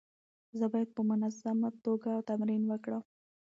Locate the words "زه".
0.59-0.65